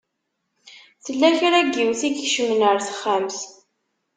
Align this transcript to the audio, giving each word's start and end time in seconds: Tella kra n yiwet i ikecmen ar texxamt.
Tella 1.05 1.29
kra 1.37 1.59
n 1.65 1.69
yiwet 1.77 2.01
i 2.03 2.09
ikecmen 2.09 2.61
ar 2.69 2.77
texxamt. 2.87 3.39